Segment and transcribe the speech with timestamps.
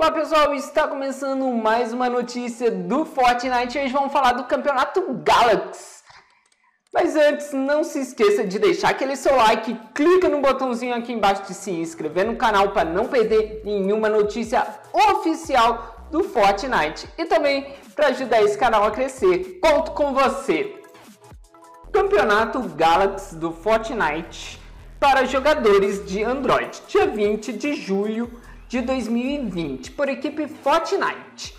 [0.00, 3.76] Olá pessoal, está começando mais uma notícia do Fortnite.
[3.76, 6.04] Hoje vamos falar do campeonato Galaxy.
[6.94, 11.42] Mas antes, não se esqueça de deixar aquele seu like, clica no botãozinho aqui embaixo
[11.48, 17.08] de se inscrever no canal para não perder nenhuma notícia oficial do Fortnite.
[17.18, 19.58] E também para ajudar esse canal a crescer.
[19.60, 20.80] Conto com você!
[21.92, 24.60] Campeonato Galaxy do Fortnite
[25.00, 28.30] para jogadores de Android, dia 20 de julho
[28.68, 31.56] de 2020 por equipe Fortnite.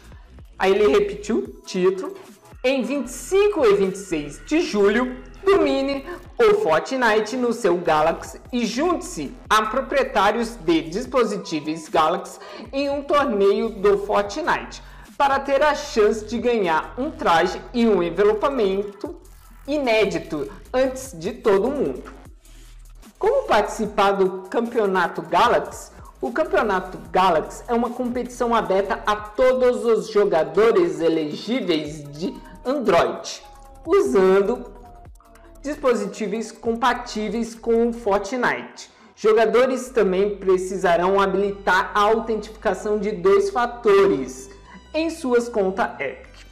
[0.57, 2.15] Aí ele repetiu o título.
[2.63, 6.05] Em 25 e 26 de julho, domine
[6.37, 12.37] o Fortnite no seu Galaxy e junte-se a proprietários de dispositivos Galaxy
[12.73, 14.83] em um torneio do Fortnite
[15.17, 19.19] para ter a chance de ganhar um traje e um envelopamento
[19.65, 22.11] inédito antes de todo mundo.
[23.17, 25.91] Como participar do campeonato Galaxy,
[26.21, 33.41] o Campeonato Galaxy é uma competição aberta a todos os jogadores elegíveis de Android,
[33.85, 34.69] usando
[35.61, 38.91] dispositivos compatíveis com o Fortnite.
[39.15, 44.49] Jogadores também precisarão habilitar a autentificação de dois fatores
[44.93, 46.45] em suas contas Epic.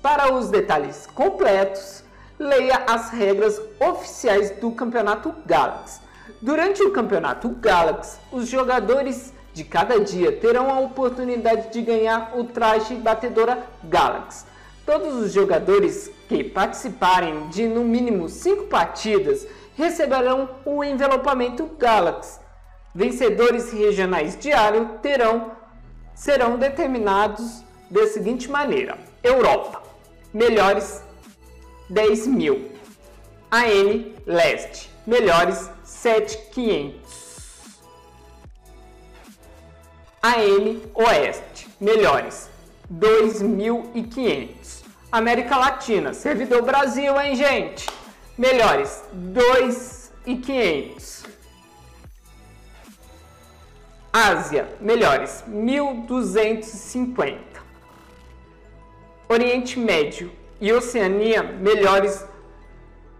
[0.00, 2.04] Para os detalhes completos,
[2.38, 6.07] leia as regras oficiais do Campeonato Galaxy.
[6.40, 12.44] Durante o campeonato Galaxy, os jogadores de cada dia terão a oportunidade de ganhar o
[12.44, 14.44] traje batedora Galaxy.
[14.86, 22.40] Todos os jogadores que participarem de no mínimo 5 partidas receberão o envelopamento Galaxy.
[22.94, 25.52] Vencedores regionais diários terão
[26.14, 29.82] serão determinados da seguinte maneira: Europa,
[30.32, 31.02] melhores
[31.88, 32.72] 10 mil.
[33.50, 37.80] AN Leste, melhores 7500.
[40.22, 42.48] AM Oeste, melhores
[42.90, 44.84] 2500.
[45.10, 47.88] América Latina, servidor Brasil, hein, gente?
[48.36, 51.24] Melhores 2500.
[54.12, 57.38] Ásia, melhores 1250.
[59.28, 62.26] Oriente Médio e Oceania, melhores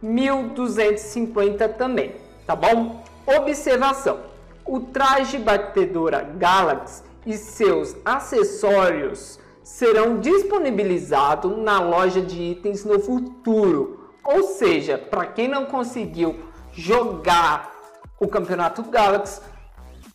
[0.02, 3.02] 1250 também tá bom?
[3.26, 4.20] Observação:
[4.64, 14.14] o traje batedora Galaxy e seus acessórios serão disponibilizados na loja de itens no futuro.
[14.24, 16.40] Ou seja, para quem não conseguiu
[16.72, 17.70] jogar
[18.18, 19.42] o campeonato Galaxy,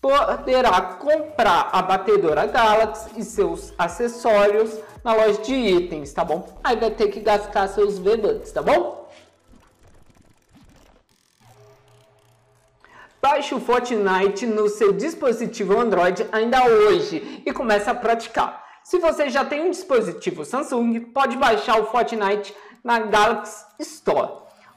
[0.02, 6.48] poderá comprar a batedora Galaxy e seus acessórios na loja de itens, tá bom?
[6.64, 9.08] Aí vai ter que gastar seus V-Bucks, tá bom?
[13.24, 18.62] Baixe o Fortnite no seu dispositivo Android ainda hoje e comece a praticar.
[18.84, 24.30] Se você já tem um dispositivo Samsung, pode baixar o Fortnite na Galaxy Store.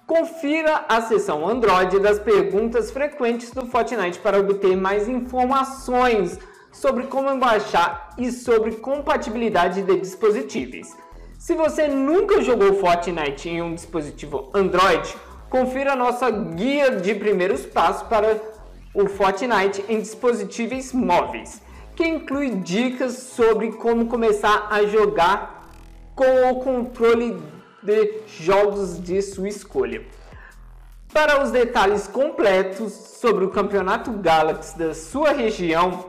[0.07, 6.39] Confira a seção Android das perguntas frequentes do Fortnite para obter mais informações
[6.71, 10.87] sobre como baixar e sobre compatibilidade de dispositivos.
[11.37, 15.17] Se você nunca jogou Fortnite em um dispositivo Android,
[15.49, 18.41] confira a nossa guia de primeiros passos para
[18.95, 21.61] o Fortnite em dispositivos móveis,
[21.95, 25.71] que inclui dicas sobre como começar a jogar
[26.15, 27.37] com o controle
[27.83, 30.03] de jogos de sua escolha.
[31.13, 36.07] Para os detalhes completos sobre o Campeonato Galaxy da sua região,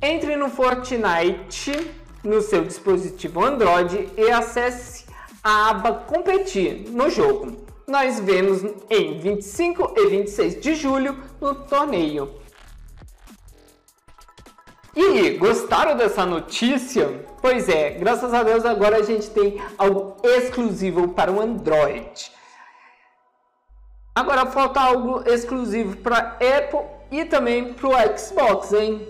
[0.00, 1.94] entre no Fortnite
[2.24, 5.06] no seu dispositivo Android e acesse
[5.42, 12.40] a aba Competir no jogo nós vemos em 25 e 26 de julho no torneio.
[14.96, 17.26] E gostaram dessa notícia?
[17.42, 22.32] Pois é, graças a Deus agora a gente tem algo exclusivo para o Android.
[24.14, 29.06] Agora falta algo exclusivo para Apple e também para o Xbox, hein?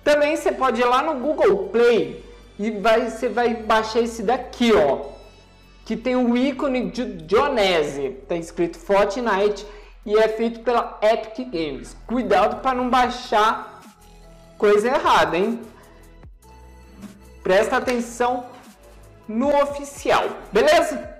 [0.03, 2.23] Também você pode ir lá no Google Play
[2.57, 5.17] e vai, você vai baixar esse daqui, ó,
[5.85, 9.65] que tem o ícone de Dionese, tá escrito Fortnite
[10.05, 11.95] e é feito pela Epic Games.
[12.07, 13.81] Cuidado para não baixar
[14.57, 15.61] coisa errada, hein?
[17.43, 18.45] Presta atenção
[19.27, 21.17] no oficial, beleza?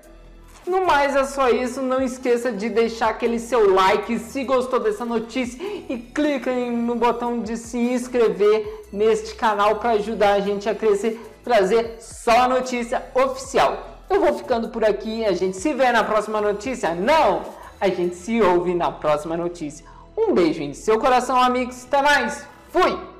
[0.66, 5.04] No mais é só isso, não esqueça de deixar aquele seu like se gostou dessa
[5.04, 5.58] notícia
[5.88, 11.18] e clica no botão de se inscrever neste canal para ajudar a gente a crescer,
[11.42, 14.02] trazer só a notícia oficial.
[14.10, 16.94] Eu vou ficando por aqui, a gente se vê na próxima notícia?
[16.94, 17.42] Não!
[17.80, 19.86] A gente se ouve na próxima notícia.
[20.16, 21.84] Um beijo em seu coração, amigos.
[21.84, 22.44] Até mais.
[22.70, 23.17] Fui!